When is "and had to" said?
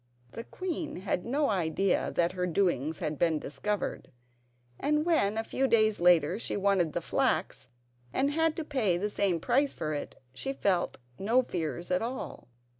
8.11-8.63